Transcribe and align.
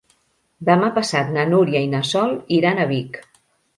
Demà 0.69 0.87
passat 0.95 1.29
na 1.37 1.45
Núria 1.51 1.81
i 1.89 1.91
na 1.93 2.03
Sol 2.13 2.35
iran 2.61 2.83
a 2.83 2.89
Vic. 2.93 3.21